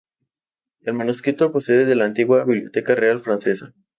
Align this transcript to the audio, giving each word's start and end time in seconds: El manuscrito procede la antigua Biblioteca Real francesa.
El 0.79 0.95
manuscrito 0.95 1.51
procede 1.51 1.93
la 1.95 2.05
antigua 2.05 2.43
Biblioteca 2.43 2.95
Real 2.95 3.21
francesa. 3.21 3.71